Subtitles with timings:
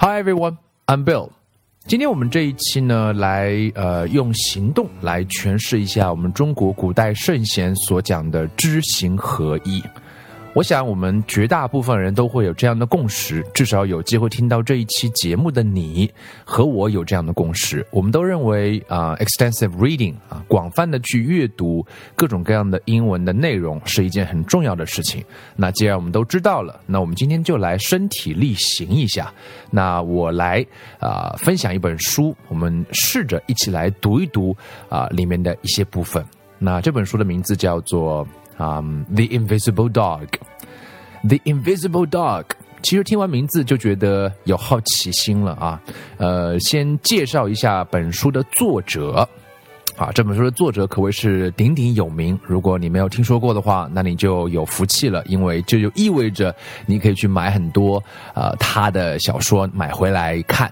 [0.00, 1.30] Hi everyone, I'm Bill.
[1.88, 9.82] 今天我们这一期呢，来呃用行动来诠释一下我们中国古代圣贤所讲的知行合一。
[10.54, 16.10] 我想，我们绝大部分人都会有这样的共识，至少有机会听到这一期节目的你
[16.42, 17.86] 和我有这样的共识。
[17.92, 21.86] 我们都认为啊，extensive reading 啊，广泛的去阅读
[22.16, 25.22] 各种各样的英文的内容是一件很重要的事情。
[25.54, 29.32] 那既然我们都知道了，那我们今天就来身体力行一下。
[29.70, 30.66] 那我来
[30.98, 34.56] 啊，分享一本书，我们试着一起来读一读
[34.88, 36.24] 啊里面的一些部分。
[36.58, 38.26] 那这本书的名字叫做。
[38.58, 38.82] 啊，
[39.14, 40.26] 《The Invisible Dog》，
[41.28, 42.42] 《The Invisible Dog》。
[42.80, 45.80] 其实听完名字就觉得有好奇心了啊。
[46.16, 49.28] 呃，先介绍一下本书的作者。
[49.96, 52.38] 啊，这本书的作者可谓是鼎鼎有名。
[52.44, 56.54] 如果你没有听说过的话，那你就有福气了，因为这就意味着
[56.86, 58.00] 你可以去买很多
[58.32, 60.70] 呃他的小说买回来看。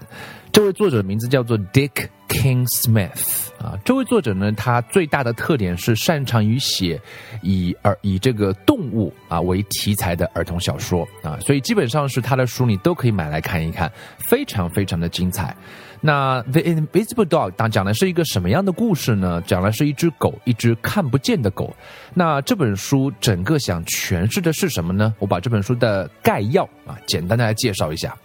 [0.51, 6.99] 这位作者的名字叫做 Dick King Smith 啊，这位作者呢，他最大的特点是擅长于写
[7.41, 13.91] 以儿以这个动物啊为题材的儿童小说啊，所以基本上是他的书你都可以买来看一看，
[14.27, 15.55] 非常非常的精彩。
[15.99, 19.41] 那 The Invisible Dog 当讲的是一个什么样的故事呢？
[19.47, 21.75] 讲的是一只狗，一只看不见的狗。
[22.13, 25.13] 那这本书整个想诠释的是什么呢？
[25.19, 28.15] 我把这本书的概要啊，简单的来介绍一下。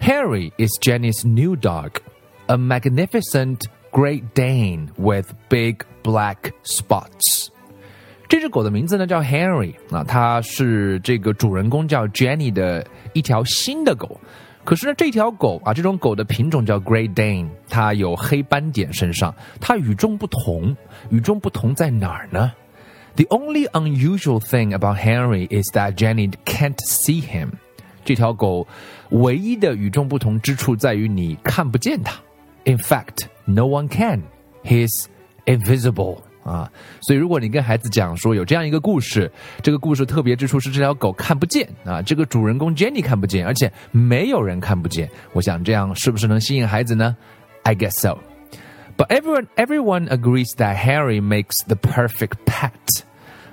[0.00, 2.00] Harry is Jenny's new dog,
[2.46, 7.48] a magnificent Great Dane with big black spots.
[8.28, 14.18] 这只狗的名字呢叫 Harry 啊，它是这个主人公叫 Jenny 的一条新的狗。
[14.64, 20.76] 可是呢，这条狗啊，这种狗的品种叫 Great Dane，它有黑斑点身上，它与众不同。
[21.10, 22.52] 与众不同在哪儿呢？
[23.16, 27.54] The only unusual thing about Henry is that Jenny can't see him.
[28.07, 28.65] 这条狗
[29.09, 32.17] 唯一的与众不同之处在于你看不见它。
[32.63, 34.23] In fact, no one can.
[34.63, 35.07] He's
[35.45, 36.19] invisible.
[36.43, 39.29] 啊，所以如果你跟孩子讲说有这样一个故事，
[39.61, 45.09] 这个故事特别之处是这条狗看不见啊，这个主人公 Jenny 看不见，而且没有人看不见。
[45.33, 47.17] 我想这样是不是能吸引孩子呢
[47.63, 48.19] ？I guess so.
[48.95, 52.71] But everyone everyone agrees that Harry makes the perfect pet.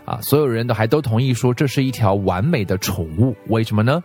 [0.04, 3.34] 啊，所有人都还都同意说这是一条完美的宠物。
[3.48, 4.04] 为什么呢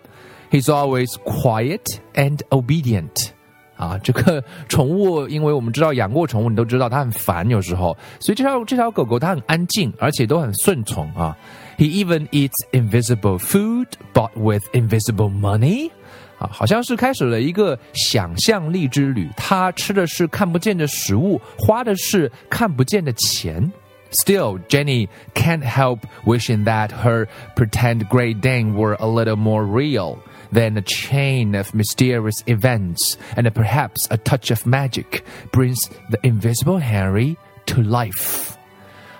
[0.51, 3.31] ？He's always quiet and obedient.
[3.77, 11.37] 啊，这个宠物，因为我们知道养过宠物，你都知道它很烦，有时候，所以这条这条狗狗它很安静，而且都很顺从啊。
[11.77, 15.91] He even eats invisible food bought with invisible money.
[16.39, 19.29] 啊，好像是开始了一个想象力之旅。
[19.37, 23.73] 它吃的是看不见的食物，花的是看不见的钱。
[24.13, 30.19] Still, Jenny can't help wishing that her pretend Great Dane were a little more real
[30.52, 36.78] than a chain of mysterious events and perhaps a touch of magic brings the invisible
[36.78, 37.38] Harry
[37.68, 38.59] to life.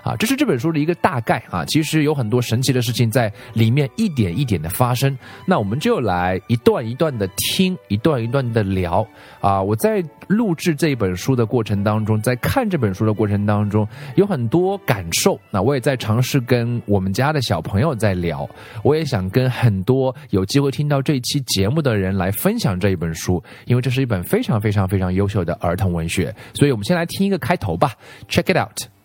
[0.02, 1.64] 啊，这是这本书的一个大概啊。
[1.64, 5.16] 其实有很多神奇的事情在里面一点一点的发生。
[5.46, 9.06] 那我们就来一段一段的听，一段一段的聊
[9.40, 9.60] 啊。
[9.60, 15.38] 我在录制这本书的过程当中，在看这本书的过程当中，有很多感受。
[15.50, 18.48] 那我也在尝试跟我们家的小朋友在聊。
[18.82, 26.34] 我也想跟很多有机会听到这一期节目的人来分享这一本书，因为这是一本非常非常非常优秀的儿童文学。
[26.54, 27.92] 所以我们先来听一个开头吧
[28.28, 28.99] ，Check it out。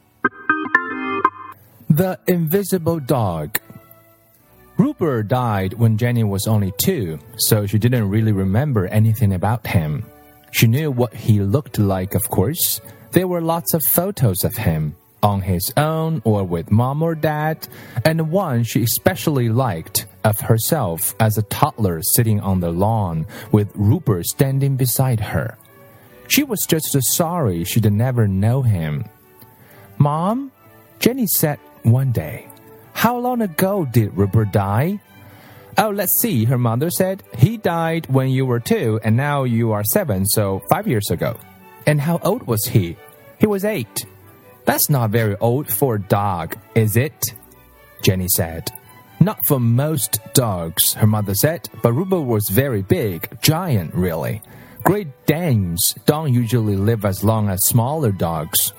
[1.89, 3.59] The Invisible Dog.
[4.77, 10.03] Rupert died when Jenny was only two, so she didn't really remember anything about him.
[10.51, 12.81] She knew what he looked like, of course.
[13.11, 17.67] There were lots of photos of him, on his own or with mom or dad,
[18.03, 23.71] and one she especially liked of herself as a toddler sitting on the lawn with
[23.75, 25.57] Rupert standing beside her.
[26.27, 29.05] She was just sorry she'd never know him.
[29.97, 30.51] Mom,
[30.99, 32.47] Jenny said one day.
[32.93, 34.99] How long ago did Rupert die?
[35.77, 37.23] Oh, let's see, her mother said.
[37.37, 41.37] He died when you were two, and now you are seven, so five years ago.
[41.85, 42.95] And how old was he?
[43.39, 44.05] He was eight.
[44.63, 47.33] That's not very old for a dog, is it?
[48.01, 48.71] Jenny said.
[49.19, 54.41] Not for most dogs, her mother said, but Rupert was very big, giant, really.
[54.83, 58.73] Great Danes don't usually live as long as smaller dogs.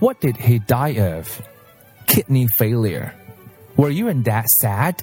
[0.00, 1.40] What did he die of?
[2.14, 3.12] Kidney failure.
[3.76, 5.02] Were you and dad sad?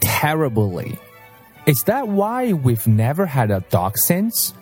[0.00, 0.96] Terribly.
[1.66, 4.54] Is that why we've never had a dog since?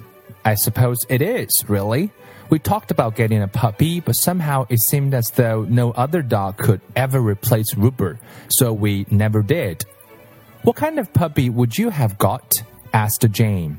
[0.43, 2.11] I suppose it is, really.
[2.49, 6.56] We talked about getting a puppy, but somehow it seemed as though no other dog
[6.56, 8.19] could ever replace Rupert,
[8.49, 9.85] so we never did.
[10.62, 12.62] What kind of puppy would you have got?
[12.94, 13.79] asked Jane.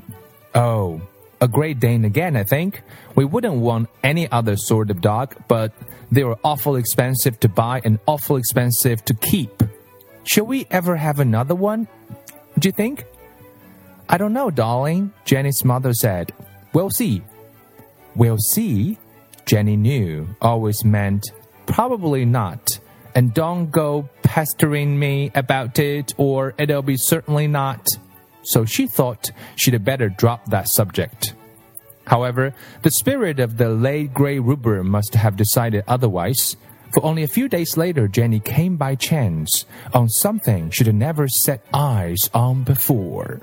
[0.54, 1.00] Oh,
[1.44, 2.80] a Great Dane again, I think.
[3.16, 5.72] We wouldn't want any other sort of dog, but
[6.10, 9.62] they are awful expensive to buy and awful expensive to keep.
[10.24, 11.86] Shall we ever have another one?
[12.58, 13.04] Do you think?
[14.08, 16.32] I don't know, darling, Jenny's mother said.
[16.72, 17.22] We'll see.
[18.16, 18.96] We'll see,
[19.44, 21.30] Jenny knew always meant
[21.66, 22.78] probably not.
[23.14, 27.86] And don't go pestering me about it, or it'll be certainly not.
[28.44, 31.34] So she thought she'd better drop that subject.
[32.06, 36.56] However, the spirit of the late Grey Rupert must have decided otherwise.
[36.92, 41.64] For only a few days later, Jenny came by chance on something she'd never set
[41.72, 43.40] eyes on before.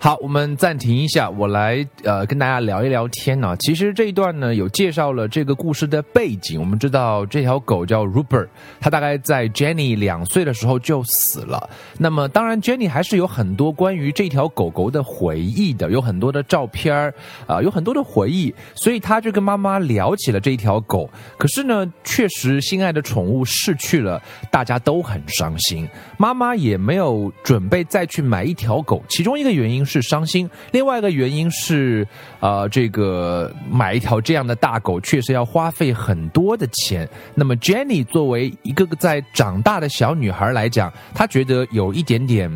[0.00, 3.56] 好，我们暂停一下，我来呃跟大家聊一聊天呢。
[3.58, 6.60] 其实这一段呢有介绍了这个故事的背景。
[6.60, 8.46] 我们知道这条狗叫 Rupert，
[8.78, 11.68] 它大概在 Jenny 两岁的时候就死了。
[11.98, 17.12] 那么当然，Jenny 还是有很多关于这条狗狗的回忆的，有很多的照片儿
[17.48, 18.54] 啊，有很多的回忆。
[18.76, 21.10] 所以他就跟妈妈聊起了这一条狗。
[21.36, 25.88] 可是呢，确实心爱的宠物逝去了，大家都很伤心。
[26.16, 29.02] 妈妈也没有准备再去买一条狗。
[29.08, 29.87] 其中一个原因。
[29.88, 32.06] 是伤心，另外一个原因是，
[32.38, 37.08] 呃，这个买一条这样的大狗确实要花费很多的钱。
[37.34, 42.48] 那么 Jenny 作为一个个在长大的小女孩来讲，她觉得有一点点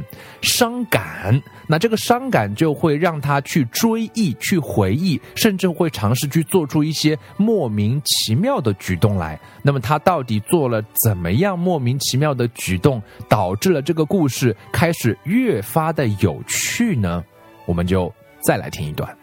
[0.43, 1.43] 伤感。
[1.67, 9.40] 那这个伤感就会让她去追忆、去回忆，甚至会尝试去做出一些莫名其妙的举动来。
[9.62, 17.21] 那么她到底做了怎么样莫名其妙的举动，导致了这个故事开始越发的有趣呢？
[17.65, 19.15] 我们就再来听一段。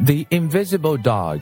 [0.00, 1.40] The invisible dog.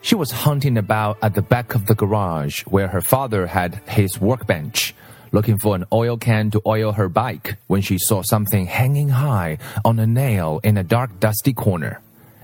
[0.00, 4.20] She was hunting about at the back of the garage where her father had his
[4.20, 4.94] workbench,
[5.32, 9.58] looking for an oil can to oil her bike when she saw something hanging high
[9.82, 12.00] on a nail in a dark, dusty corner.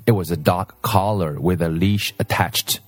[0.07, 2.81] It was a dog collar with a leash attached.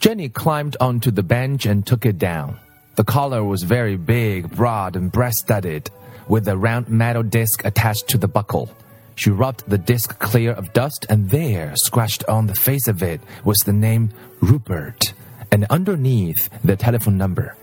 [0.00, 2.58] Jenny climbed onto the bench and took it down.
[2.96, 5.90] The collar was very big, broad, and breast studded
[6.31, 8.71] with a round metal disc attached to the buckle.
[9.15, 13.19] She rubbed the disc clear of dust, and there, scratched on the face of it,
[13.43, 15.11] was the name Rupert,
[15.51, 17.57] and underneath the telephone number.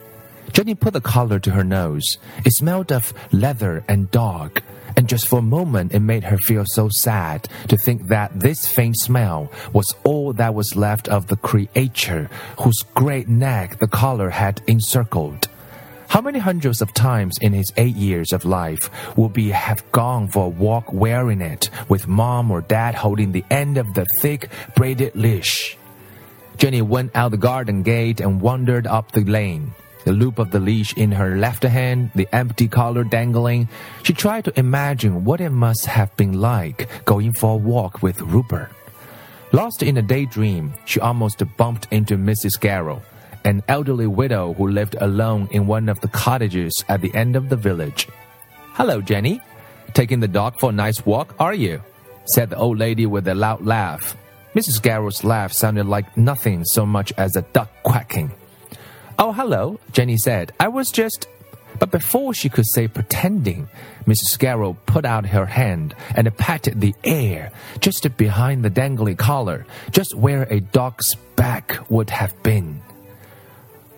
[0.52, 2.18] Jenny put the collar to her nose.
[2.44, 4.60] It smelled of leather and dog,
[4.98, 8.66] and just for a moment it made her feel so sad to think that this
[8.66, 12.28] faint smell was all that was left of the creature
[12.60, 15.48] whose great neck the collar had encircled.
[16.08, 20.28] How many hundreds of times in his eight years of life would he have gone
[20.28, 24.48] for a walk wearing it, with mom or dad holding the end of the thick
[24.74, 25.76] braided leash?
[26.56, 29.74] Jenny went out the garden gate and wandered up the lane.
[30.06, 33.68] The loop of the leash in her left hand, the empty collar dangling.
[34.02, 38.22] She tried to imagine what it must have been like going for a walk with
[38.22, 38.70] Rupert.
[39.52, 42.58] Lost in a daydream, she almost bumped into Mrs.
[42.58, 43.02] Garrow
[43.44, 47.48] an elderly widow who lived alone in one of the cottages at the end of
[47.48, 48.08] the village.
[48.74, 49.40] Hello, Jenny.
[49.94, 51.82] Taking the dog for a nice walk, are you?
[52.26, 54.16] said the old lady with a loud laugh.
[54.54, 54.82] Mrs.
[54.82, 58.30] Garrow's laugh sounded like nothing so much as a duck quacking.
[59.18, 60.52] Oh, hello, Jenny said.
[60.60, 61.26] I was just.
[61.78, 63.68] But before she could say pretending,
[64.06, 64.38] Mrs.
[64.38, 70.14] Garrow put out her hand and patted the air just behind the dangly collar, just
[70.14, 72.80] where a dog's back would have been.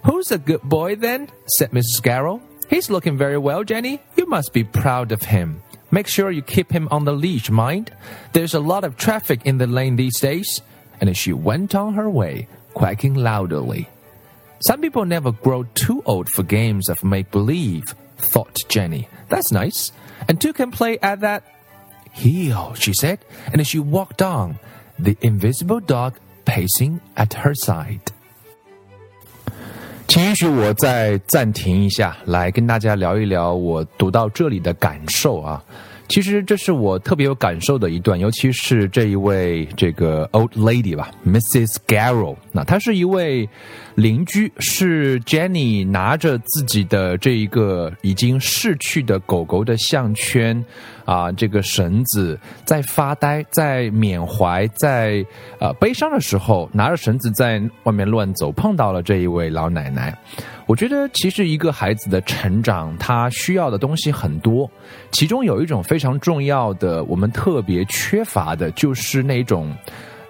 [0.04, 1.28] Who's a good boy then?
[1.46, 2.00] said Mrs.
[2.00, 2.40] Scarrow.
[2.68, 4.00] He's looking very well, Jenny.
[4.16, 5.62] You must be proud of him.
[5.90, 7.90] Make sure you keep him on the leash, mind.
[8.32, 10.62] There's a lot of traffic in the lane these days.
[11.00, 13.88] And she went on her way, quacking loudly.
[14.60, 19.08] Some people never grow too old for games of make believe, thought Jenny.
[19.28, 19.90] That's nice.
[20.28, 21.42] And two can play at that.
[22.12, 23.20] Heel, she said,
[23.52, 24.58] and she walked on,
[24.98, 28.12] the invisible dog pacing at her side.
[30.10, 35.62] 请允许我再暂停一下，来跟大家聊一聊我读到这里的感受啊。
[36.08, 41.76] 其实这是我特别有感受的一段，尤其是这一位这个 old lady 吧，Mrs.
[41.86, 42.34] Garrow。
[42.50, 43.48] 那她是一位
[44.00, 50.64] 邻居，是 Jenny 拿着自己的这一个已经逝去的狗狗的项圈
[51.04, 55.22] 啊，这个绳子在发呆，在缅怀，在
[55.58, 60.16] 呃悲伤的时候，拿着绳子在外面乱走，碰到了这一位老奶奶。
[60.64, 64.70] 我觉得其实一个孩子的成长，他需要的东西很多，
[65.10, 69.76] 其中有一种非常重要的，我们特别缺乏的，就是那种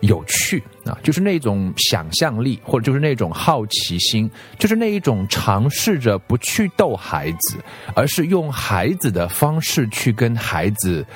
[0.00, 7.58] 有趣啊，就是那种想象力，或者就是那种好奇心，就是那一种尝试着不去逗孩子，
[7.94, 11.06] 而是用孩子的方式去跟孩子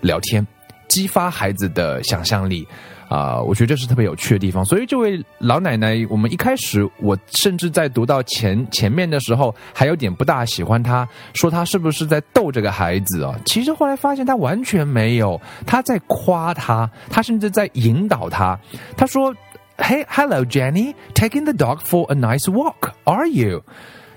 [0.00, 0.46] 聊天，
[0.88, 2.66] 激发孩子的想象力。
[3.12, 4.64] 啊，我觉得这是特别有趣的地方。
[4.64, 13.38] 所以这位老奶奶，我们一开始我甚至在读到前前面的时候，还有点不大喜欢她，说她是不是在逗这个孩子啊？
[13.44, 18.58] 其实后来发现她完全没有，她在夸他，她甚至在引导他。
[18.96, 19.34] 她说
[19.76, 23.62] ：“Hey, hello, Jenny, taking the dog for a nice walk, are you？”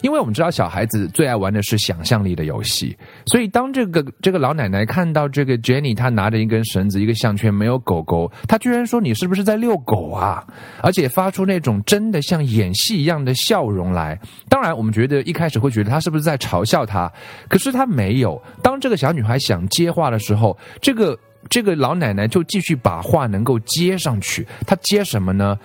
[0.02, 2.96] 因为我们知道小孩子最爱玩的是想象力的游戏，
[3.28, 10.46] 所以当这个这个老奶奶看到这个 Jenny，她拿着一根绳子、一个项圈，没有狗狗，她居然说：“你是不是在遛狗啊？”
[10.82, 14.20] 而且发出那种真的像演戏一样的笑容来。
[14.50, 17.12] 当然，我们觉得一开始会觉得她是不是在嘲笑她，
[17.48, 18.42] 可是她没有。
[18.62, 21.18] 当这个小女孩想接话的时候，这个
[21.50, 24.46] 这个老奶奶就继续把话能够接上去。
[24.68, 25.58] 她接什么呢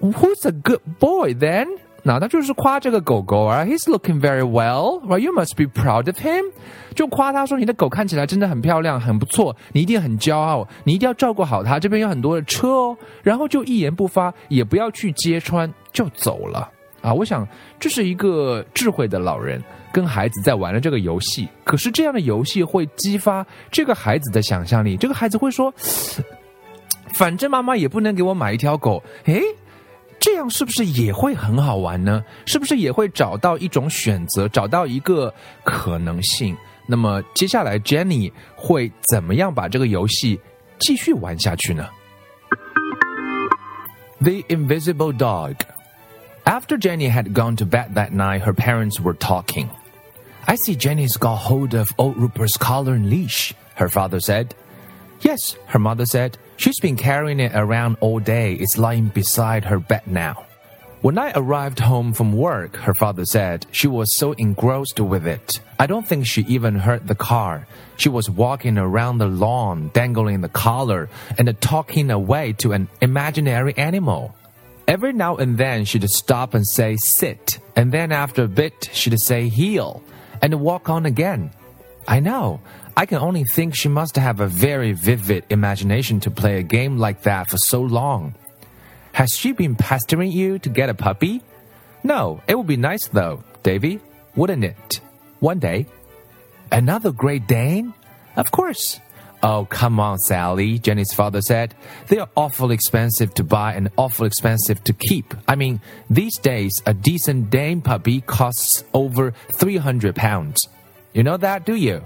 [0.00, 1.66] ？Who's a good boy then？
[2.08, 5.18] 那他就是夸这个狗狗啊，He's looking very well, right?
[5.18, 6.44] You must be proud of him.
[6.94, 11.80] 就夸他说你的狗看起来真的很漂亮，很不错，你一定很骄傲，你一定要照顾好它。
[11.80, 16.70] 这边有很多的车哦，然后就一言不发，也不要去揭穿，就走了
[17.02, 17.12] 啊。
[17.12, 17.44] 我想
[17.80, 19.60] 这是一个智慧的老人
[19.92, 21.48] 跟孩子在玩的这个游戏。
[21.64, 25.74] 可是这样的游戏会激发这个孩子的想象力，这个孩子会说，
[27.14, 29.42] 反正妈妈也不能给我买一条狗，诶。
[30.25, 32.23] 这样是不是也会很好玩呢？
[32.45, 36.55] 是不是也会找到一种选择，找到一个可能性？
[36.85, 40.39] 那么接下来 Jenny 会怎么样把这个游戏
[40.79, 41.87] 继续玩下去呢？
[44.19, 45.55] The Invisible Dog.
[46.43, 49.69] After Jenny had gone to bed that night, her parents were talking.
[50.45, 54.53] I see Jenny's got hold of old Rupert's collar and leash, her father said.
[55.21, 56.37] Yes, her mother said.
[56.56, 58.54] She's been carrying it around all day.
[58.54, 60.46] It's lying beside her bed now.
[61.02, 65.60] When I arrived home from work, her father said, she was so engrossed with it.
[65.78, 67.66] I don't think she even heard the car.
[67.96, 71.08] She was walking around the lawn, dangling the collar
[71.38, 74.34] and talking away to an imaginary animal.
[74.88, 79.18] Every now and then she'd stop and say sit, and then after a bit she'd
[79.20, 80.02] say heel,
[80.40, 81.50] and walk on again.
[82.08, 82.60] I know.
[82.98, 86.96] I can only think she must have a very vivid imagination to play a game
[86.96, 88.34] like that for so long.
[89.12, 91.42] Has she been pestering you to get a puppy?
[92.02, 94.00] No, it would be nice though, Davy,
[94.34, 95.00] wouldn't it?
[95.40, 95.86] One day.
[96.72, 97.92] Another Great Dane?
[98.34, 98.98] Of course.
[99.42, 101.74] Oh, come on, Sally, Jenny's father said.
[102.08, 105.34] They are awful expensive to buy and awful expensive to keep.
[105.46, 110.66] I mean, these days, a decent Dane puppy costs over 300 pounds.
[111.12, 112.02] You know that, do you?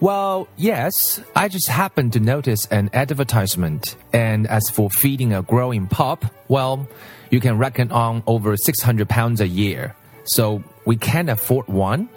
[0.00, 1.20] Well, yes.
[1.34, 3.96] I just happened to notice an advertisement.
[4.12, 6.88] And as for feeding a growing pup, well,
[7.30, 9.96] you can reckon on over 600 pounds a year.
[10.24, 12.08] So we can't afford one?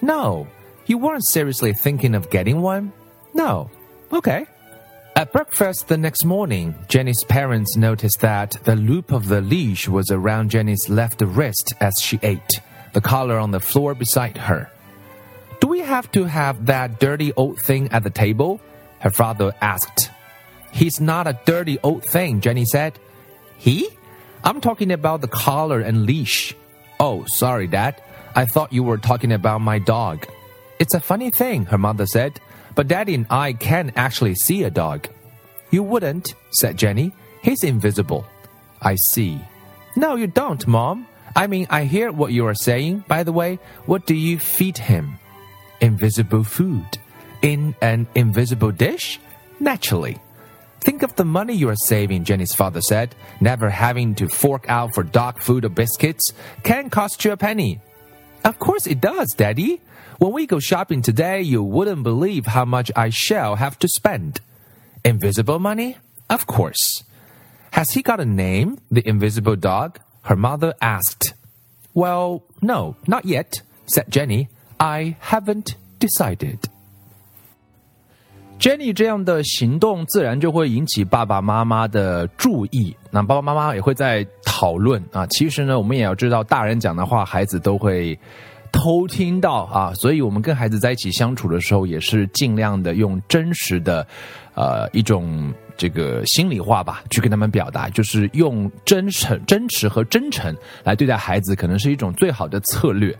[0.00, 0.46] No.
[0.86, 2.92] You weren't seriously thinking of getting one?
[3.34, 3.70] No.
[4.12, 4.46] Okay.
[5.14, 10.10] At breakfast the next morning, Jenny's parents noticed that the loop of the leash was
[10.10, 12.60] around Jenny's left wrist as she ate,
[12.92, 14.70] the collar on the floor beside her.
[15.60, 18.60] Do we have to have that dirty old thing at the table?
[19.00, 20.10] Her father asked.
[20.72, 22.98] He's not a dirty old thing, Jenny said.
[23.56, 23.88] He?
[24.44, 26.54] I'm talking about the collar and leash.
[27.00, 28.00] Oh, sorry, Dad.
[28.34, 30.26] I thought you were talking about my dog.
[30.78, 32.40] It's a funny thing, her mother said,
[32.74, 35.08] but Daddy and I can actually see a dog.
[35.70, 37.12] You wouldn't, said Jenny.
[37.42, 38.24] He's invisible.
[38.80, 39.40] I see.
[39.96, 41.08] No, you don't, Mom.
[41.34, 43.04] I mean, I hear what you are saying.
[43.08, 45.18] By the way, what do you feed him?
[45.80, 46.98] Invisible food
[47.42, 49.20] in an invisible dish?
[49.60, 50.18] Naturally.
[50.80, 53.14] Think of the money you are saving, Jenny's father said.
[53.40, 56.32] Never having to fork out for dog food or biscuits
[56.62, 57.80] can cost you a penny.
[58.44, 59.80] Of course it does, Daddy.
[60.18, 64.40] When we go shopping today, you wouldn't believe how much I shall have to spend.
[65.04, 65.98] Invisible money?
[66.30, 67.04] Of course.
[67.72, 70.00] Has he got a name, the invisible dog?
[70.22, 71.34] Her mother asked.
[71.94, 74.48] Well, no, not yet, said Jenny.
[74.78, 76.58] I haven't decided.
[78.60, 85.24] Jenny 这样的行动自然就会引起爸爸妈妈的注意，那爸爸妈妈也会在讨论啊。
[85.28, 88.18] 其实呢，我们也要知道，大人讲的话，孩子都会
[88.72, 89.92] 偷听到啊。
[89.94, 94.04] 所以，我们跟孩子在一起相处的时候，也是尽量的用真实的，
[94.54, 103.16] 呃，一种这个心里话吧，去跟他们表达，就是用真诚、真实和真诚来对待孩子，可能是一种最好的策略。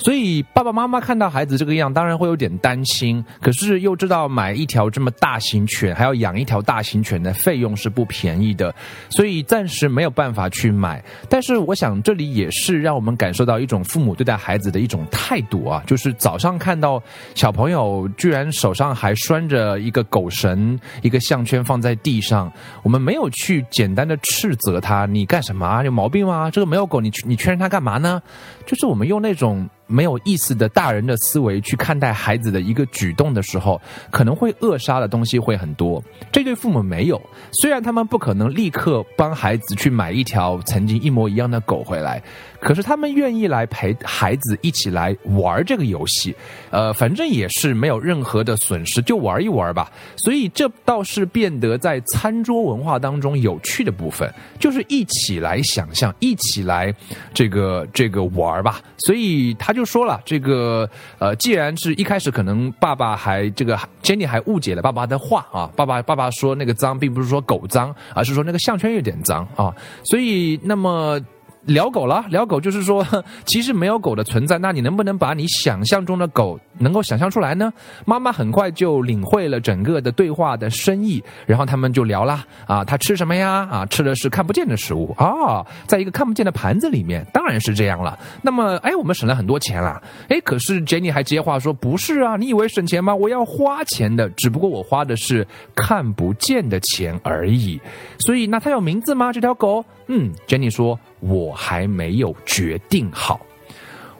[0.00, 3.22] 所以爸爸妈妈看到孩子这个样，当然会有点担心。
[3.42, 8.74] 可是又知道买一条这么大型犬，还要养一条大型犬的费用是不便宜的，
[9.10, 11.04] 所以暂时没有办法去买。
[11.28, 17.02] 但是我想这里也是让我们感受到一种父母对待孩子的一种态度啊，就是早上看到
[17.34, 22.50] 小朋友居然手上还拴着一个狗绳、一个项圈放在地上，
[22.82, 25.82] 我们没有去简单的斥责他，你干什么？
[25.84, 26.50] 有毛病吗？
[26.50, 28.22] 这个没有狗，你你圈着它干嘛呢？
[28.64, 29.68] 就是我们用那种。
[29.90, 33.80] 没有意思的大人的思维去看待孩子的一个举动的时候，
[34.10, 36.02] 可能会扼杀的东西会很多。
[36.30, 37.20] 这对父母没有，
[37.50, 42.22] 虽然他们不可能立刻帮孩子去买一条曾经一模一样的狗回来，
[42.60, 46.34] 可是他们愿意来陪孩子一起来玩这个游戏。
[46.70, 49.92] 呃，反正也是没有任何的损失，就玩一玩吧。
[50.16, 56.94] 所以这倒是变得在餐桌文化当中有趣的部分，就是一起来想象，一起来
[57.34, 58.80] 这个这个玩吧。
[58.96, 59.84] 所以他就。
[59.90, 60.88] 说了这个，
[61.18, 69.74] 呃，既然是一开始可能爸爸还这个 Jenny 还误解了爸爸的话啊，爸爸爸爸说那个脏并不是说狗脏，而是说那个项圈有点脏啊，
[70.04, 71.20] 所以那么。
[71.66, 73.06] 聊狗了，聊狗就是说，
[73.44, 77.72] 其实没有狗的存在，那你能不能把你想象中的狗能够想象出来呢？
[78.06, 83.68] 妈妈很快就领会了整个的对话的深意，然后他们就聊了，啊，他吃什么呀？
[83.70, 88.18] 啊，吃的是看不见的食物啊，在一个看不见的盘子里面，当然是这样了。
[88.42, 93.14] 那么，哎，我们省了很多钱了，哎，可是 Jenny 还接话说，不是啊，你以为省钱吗？
[93.14, 97.78] 我要花钱的，只不过我花的是看不见的钱而已。
[98.18, 99.30] 所以，那它有名字吗？
[99.32, 99.84] 这条狗？
[100.10, 100.98] 嗯，Jenny 说。
[101.22, 103.38] 我还没有决定好。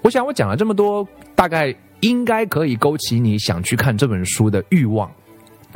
[0.03, 5.11] 我想我讲了这么多，大概应该可以勾起你想去看这本书的欲望。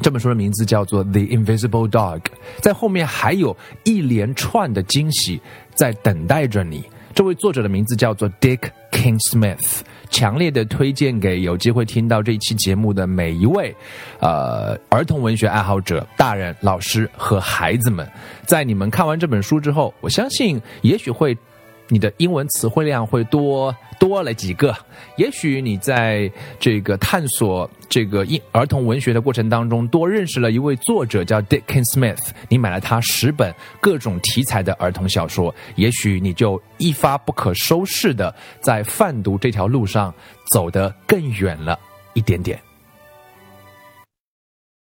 [0.03, 2.21] 这本书的名字叫做《The Invisible Dog》，
[2.61, 5.41] 在后面还有一连串的惊喜
[5.75, 6.85] 在等待着你。
[7.15, 8.61] 这位作者的名字叫做 Dick
[8.93, 9.81] King Smith，
[10.15, 13.75] 强烈的推荐给有机会听到这一期节目的每一位，
[14.21, 18.09] 呃，儿童文学爱好者、大人、老师和孩子们。
[18.47, 21.37] 在你们看完这本书之后，我相信也许会。
[21.89, 24.75] 你的英文词汇量会多多了几个，
[25.17, 40.13] 也许你在这个探索这个英儿童文学的过程当中，多认识了一位作者叫 Dickin Smith，你买了他十本各种题材的儿童小说，也许你就一发不可收拾的在贩读这条路上
[40.51, 41.79] 走得更远了
[42.15, 42.59] 一点点。